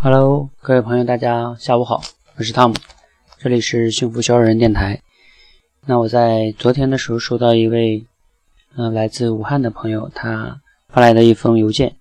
[0.00, 2.00] Hello，各位朋友，大家下午好，
[2.36, 2.76] 我是汤姆，
[3.36, 5.02] 这里是幸福小人电台。
[5.86, 8.06] 那我在昨天的时候收到一位，
[8.76, 11.96] 嗯，来自武汉的朋友他发来的一封邮件，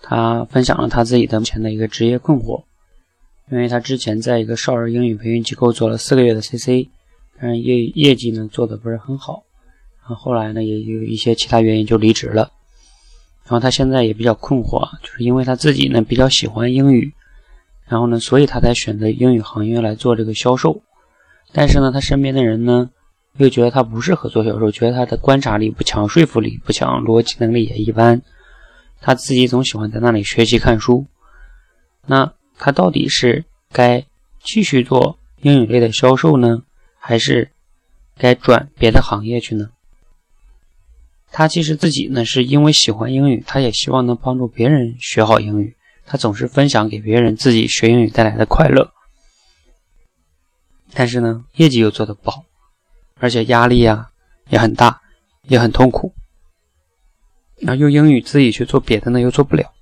[0.00, 2.64] 他分享了他自己的目前的一个职业困惑，
[3.52, 6.88] 因为他之前在一个少儿英语培训机构做了四个月的 CC，
[7.38, 9.42] 但是业业绩呢做的不是很好，
[10.00, 12.50] 然后后来呢也有一些其他原因就离职了，
[13.44, 17.12] 然后他现在也比较困惑，就是因为他自己呢比较喜欢英语。
[17.88, 20.82] 然后呢，所以他才选择英语行业来做这个销售。
[21.52, 22.90] 但是呢，他身边的人呢，
[23.36, 28.20] 又觉得他不适合做销售，觉得他的观察力不强，说服力不强，逻辑能力也一般。
[29.00, 31.06] 他自己总喜欢在那里学习看书。
[32.06, 34.04] 那他到底是该
[34.42, 36.62] 继续做英语类的销售呢，
[36.98, 37.50] 还是
[38.18, 39.70] 该转别的行业去呢？
[41.30, 45.75] 他其实自己呢，是因为喜欢英语，他也希望能帮助别人学好英语。
[46.08, 48.92] 他总是分享给别人自己学英语带来的快乐，
[50.94, 52.44] 但是呢，业绩又做得不好，
[53.18, 54.08] 而且压力呀
[54.48, 55.00] 也很大，
[55.42, 56.12] 也很痛苦。
[57.56, 59.72] 然后用英语自己去做别的呢，又做不了，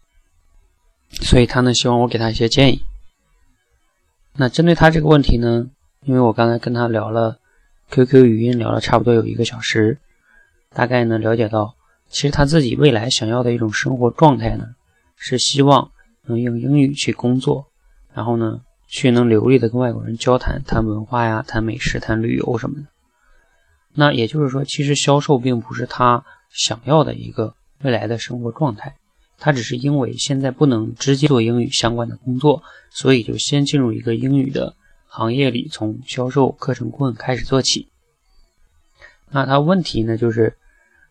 [1.21, 2.83] 所以他呢希望我给他一些建议。
[4.33, 5.69] 那针对他这个问题呢，
[6.05, 7.39] 因为我刚才跟他聊了
[7.91, 9.99] QQ 语音，聊了差不多有一个小时，
[10.73, 11.75] 大概呢了解到，
[12.09, 14.65] 其实他自己未来想要的一种生活状态呢，
[15.17, 15.91] 是希望。
[16.27, 17.67] 能用英语去工作，
[18.13, 22.87] 然后呢，去能流利的跟外国人交谈，谈文化呀，谈美食，谈旅游什么的。
[23.95, 28.97] 那也就是说，其实销售并不是他想要的一个未来的生活状态，
[29.39, 34.75] 他只是因为现在不能直接做英语相关的工作，所以就先进入一个英语的
[35.07, 37.89] 行业里，从销售、课程顾问开始做起。
[39.31, 40.57] 那他问题呢，就是，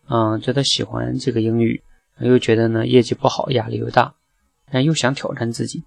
[0.08, 1.82] 嗯，觉得喜欢这个英语，
[2.18, 4.14] 又觉得呢业绩不好，压力又大。
[4.70, 5.82] 但又想挑战自己。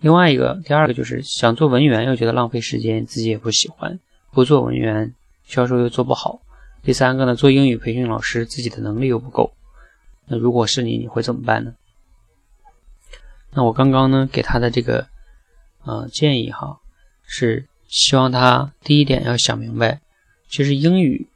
[0.00, 3.98] 另外一个，第二个就是想做文员，又觉得浪费时间，自己也不喜欢；
[4.32, 6.40] 不做文员，销售又做不好。
[6.82, 9.52] 第三个呢，做英语培训老师，自己的能力又不够。
[10.26, 11.74] 那如果是你，你会怎么办呢？
[13.52, 15.06] 那我刚刚呢给他的这个
[15.84, 16.78] 呃建议哈，
[17.26, 20.00] 是希望他第一点要想明白，
[20.48, 21.28] 其实英语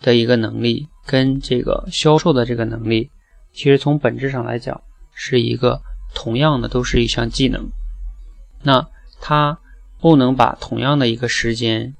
[0.00, 3.10] 的一个能力跟这个销售的这个能力，
[3.52, 4.80] 其实从本质上来讲。
[5.20, 5.82] 是一个
[6.14, 7.68] 同样的，都是一项技能。
[8.62, 8.86] 那
[9.20, 9.58] 他
[10.00, 11.96] 不能把同样的一个时间，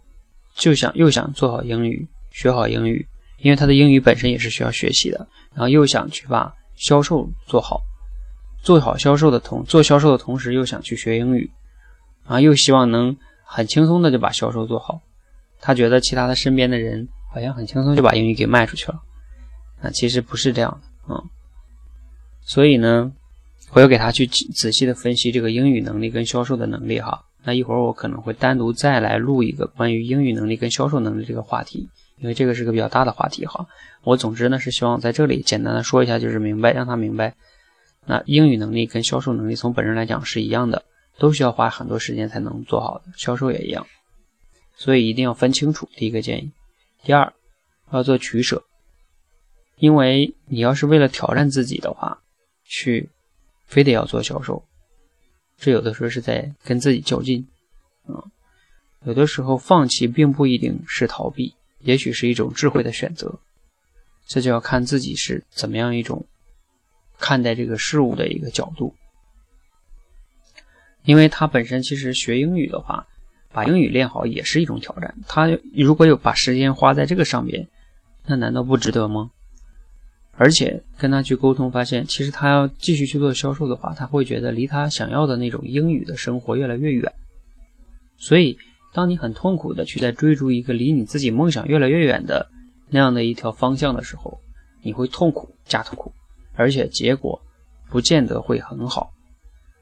[0.55, 3.09] 就想又想做好英语，学好英语，
[3.39, 5.27] 因为他的英语本身也是需要学习的。
[5.53, 7.81] 然后又想去把销售做好，
[8.62, 11.50] 做好销售的同做销售的同时，又想去学英语，
[12.25, 15.00] 啊，又希望能很轻松的就把销售做好。
[15.61, 19.03] 他觉得其他的身边的人好像很轻松就把英语给卖出去了，
[19.83, 21.31] 啊，其实不是这样的，嗯。
[22.48, 23.12] 所以呢，
[23.72, 27.26] 我要给他去仔细的分析这个英语能力跟销售的能力哈。
[27.44, 33.66] 那一会儿我可能会单独再来录一个关于英语能力跟销售能力这个话题，因为这个是个比较大的话题哈。
[34.03, 37.34] 我总之呢是希望在这里简单的说一下，就是明白让他明白，
[38.06, 40.84] 那英语能力跟销售能力从本身来讲是一样的，
[41.19, 43.87] 都需要花很多时间才能做好的，销售也一样。
[44.75, 46.50] 所以一定要分清楚，第一个建议。
[47.04, 47.32] 第二，
[47.92, 48.64] 要做取舍，
[49.76, 52.22] 因为你要是为了挑战自己的话。
[52.69, 53.09] 去，
[53.65, 54.62] 非得要做销售，
[55.56, 57.49] 这有的时候是在跟自己较劲，
[58.06, 58.23] 啊，
[59.05, 63.41] 有的时候放弃并不一定是逃避，也许是一种智慧的选择，
[64.27, 66.27] 这就要看自己是怎么样一种
[67.19, 68.95] 看待这个事物的一个角度。
[71.05, 73.06] 因为他本身其实学英语的话，
[73.50, 77.67] 把英语练好也是一种挑战，他如果有把时间花在这个上面，
[78.27, 79.31] 那难道不值得吗？
[80.41, 87.12] 而且跟他去沟通，发现其实他要继续去做销售的话，他会觉得离他想要的那种英语的生活越来越远。
[88.16, 88.56] 所以，
[88.94, 92.49] 当你很痛苦的去在追逐一个离你自己梦想越来越远的
[92.88, 94.41] 那样的一条方向的时候，
[94.82, 96.12] 你会痛苦加痛苦，
[96.55, 97.43] 而且结果
[97.91, 99.10] 不见得会很好。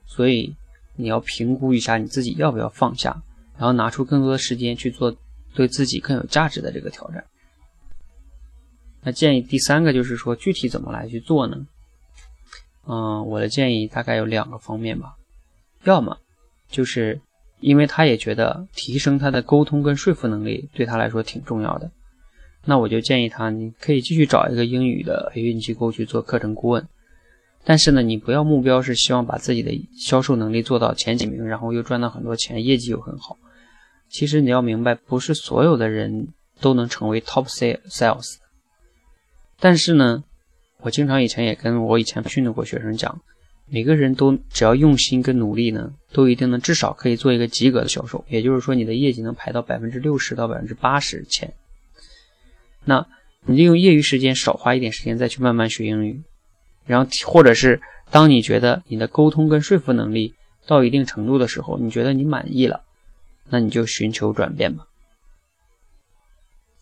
[0.06, 0.56] 所以，
[0.96, 3.22] 你要评估一下你自己要不要放下，
[3.58, 5.14] 然后拿出更多的时间去做
[5.54, 7.22] 对自己更有价值的这个挑战。
[9.06, 11.64] 那建议第三个就是说，具体怎么来去做呢？
[12.88, 15.14] 嗯，我的建议大概有两个方面吧。
[15.84, 16.18] 要么
[16.68, 17.20] 就是
[17.60, 21.88] 因为他也觉得提升他的沟通跟说服能力对他来说挺重要的，
[22.64, 26.88] 那我就建议他，你可以继续找一个英语的培训机构去做课程顾问。
[27.62, 33.38] 但是呢，你不要目标是希望把自己的销售能力做到前几名，然后又赚到很多钱，业绩又很好。
[34.10, 38.38] 其实你要明白，不是所有的人都能成为 top sales。
[39.58, 40.22] 但是呢，
[40.80, 43.20] 我经常以前也跟我以前训练过学生讲，
[43.68, 48.24] 每个人都只要用心跟努力呢，都一定能至少可以做一个及格的销售。
[48.28, 51.52] 也就是说，你的业绩能排到百分之六十到百分之八十前。
[52.84, 53.06] 那
[53.46, 56.22] 你利用业余时间少花一点时间再去慢慢学英语，
[56.84, 57.80] 然后或者是
[58.10, 60.34] 当你觉得你的沟通跟说服能力
[60.66, 62.82] 到一定程度的时候，你觉得你满意了，
[63.48, 64.86] 那你就寻求转变吧。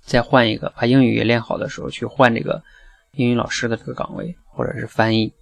[0.05, 2.63] 再换一个，把英语也练好的时候，去换这个
[3.13, 5.33] 英语老师的这个岗位，或者是翻译。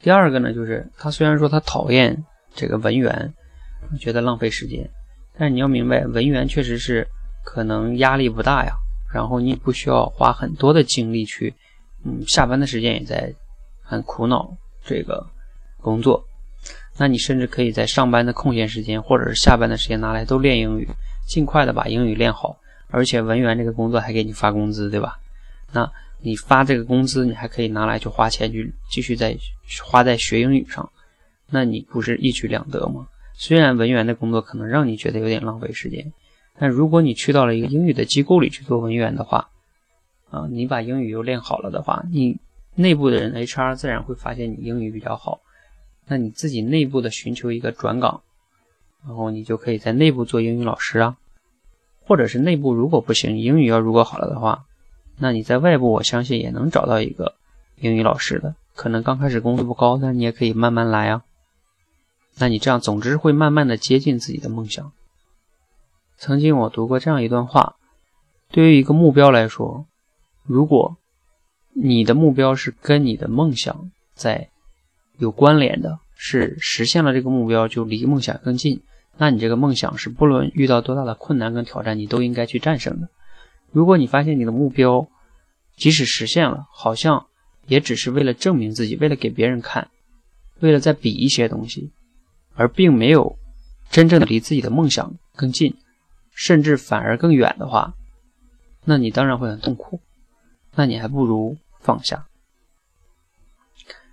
[0.00, 2.24] 第二个呢，就是他虽然说他讨厌
[2.54, 3.34] 这个文员，
[3.98, 4.88] 觉得浪费时间，
[5.36, 7.06] 但是你要明白，文员确实是
[7.44, 8.72] 可能压力不大呀。
[9.12, 11.54] 然后你不需要花很多的精力去，
[12.04, 13.34] 嗯，下班的时间也在
[13.82, 14.54] 很苦恼
[14.84, 15.26] 这个
[15.80, 16.22] 工作。
[16.98, 20.86] 那你甚至可以在上班的空闲时间，或者是下班的时间拿来都练英语，
[21.26, 22.58] 尽快的把英语练好。
[22.90, 25.18] 而且文员这个工作还给你发工资，对吧？
[25.72, 25.90] 那
[26.20, 29.36] 你发这个工资，你还可以拿来去花钱去继续在
[29.84, 30.90] 花在学英语上，
[31.50, 33.06] 那你不是一举两得吗？
[33.34, 36.12] 虽然文员的工作可能让你觉得有点浪费时间，
[36.58, 39.50] 但如果你去到了一个英语的机构里去做文员的话，
[40.30, 42.38] 啊，你把英语又练好了的话，你
[42.74, 45.40] 内部的人 HR 自然会发现你英语比较好，
[46.06, 48.22] 那你自己内部的寻求一个转岗，
[49.06, 51.16] 然后你就可以在内部做英语老师啊。
[52.08, 54.64] 或者是内部如果不行，英语要如果好了的话，
[55.18, 57.34] 那你在外部我相信也能找到一个
[57.76, 58.54] 英语老师的。
[58.74, 61.22] 可能刚开始工资不高，但你也可以慢慢来啊。
[62.38, 64.90] 那你这样，总之会慢慢的接近自己的梦想。
[66.16, 67.76] 曾经我读过这样一段话：，
[68.50, 69.84] 对于一个目标来说，
[70.44, 70.96] 如果
[71.74, 74.48] 你的目标是跟你的梦想在
[75.18, 78.80] 有关联的，是实现了这个目标就离梦想更近。
[79.20, 83.08] 那你这个梦想是不论遇到多大的困难跟挑战，你都应该去战胜的。
[83.72, 85.08] 如果你发现你的目标
[85.76, 87.26] 即使实现了，好像
[87.66, 89.90] 也只是为了证明自己，为了给别人看，
[90.60, 91.90] 为了再比一些东西，
[92.54, 93.36] 而并没有
[93.90, 95.76] 真正的离自己的梦想更近，
[96.30, 97.94] 甚至反而更远的话，
[98.84, 100.00] 那你当然会很痛苦。
[100.76, 102.26] 那你还不如放下。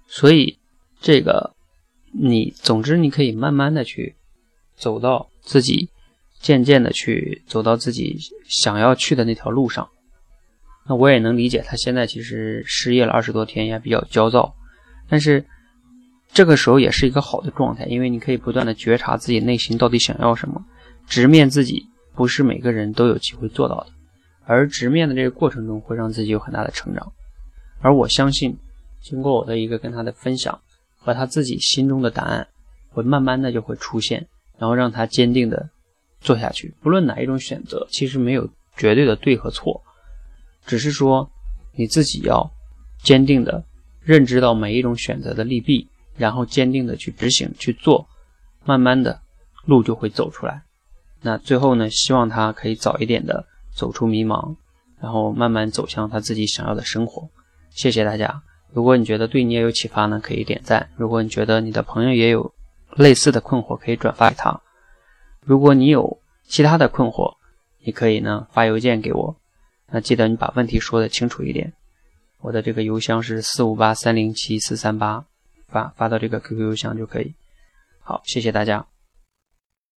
[0.07, 0.57] 所以，
[0.99, 1.53] 这个
[2.11, 4.15] 你，总之你可以慢慢的去。
[4.77, 5.89] 走到自己
[6.39, 8.17] 渐渐的去走到自己
[8.47, 9.89] 想要去的那条路上，
[10.87, 14.53] 那我也能理解他现在其实失业了二十多天也比较焦躁，
[15.09, 15.45] 但是
[16.31, 20.63] 这个时候也是一个好的状态，因为你可以不断的觉察自己内心到底想要什么，
[21.07, 23.87] 直面自己不是每个人都有机会做到的，
[24.45, 27.11] 而直面的这个过程中会让自己有很大的成长，
[27.79, 28.55] 而我相信
[29.01, 30.59] 经过我的一个跟他的分享
[30.99, 32.47] 和他自己心中的答案，
[32.89, 34.27] 会慢慢的就会出现。
[34.57, 35.69] 然后让他坚定的
[36.21, 39.83] 做下去，不论哪一种选择，其实没有绝对的对和错，
[40.65, 41.29] 只是说
[41.73, 42.51] 你自己要
[43.03, 43.63] 坚定的
[44.01, 48.07] 认知到每一种选择的利弊，然后坚定的去执行去做，
[48.63, 49.19] 慢慢的
[49.65, 50.63] 路就会走出来。
[51.21, 54.55] 那最后呢，希望他可以早一点的走出迷茫，
[55.01, 57.29] 然后慢慢走向他自己想要的生活。
[57.71, 58.41] 谢谢大家。
[58.71, 60.89] 如果你觉得对你也有启发呢，可以点赞。
[60.95, 62.53] 如果你觉得你的朋友也有。
[62.95, 64.61] 类似的困惑可以转发给他。
[65.41, 67.35] 如果你有其他的困惑，
[67.83, 69.35] 你可以呢发邮件给我。
[69.91, 71.73] 那记得你把问题说的清楚一点。
[72.39, 75.25] 我的这个邮箱是四五八三零七四三八，
[75.67, 77.33] 发发到这个 QQ 邮箱就可以。
[77.99, 78.85] 好，谢谢大家。